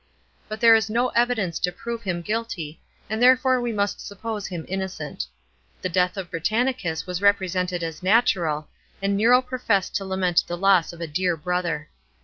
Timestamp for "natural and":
8.01-9.15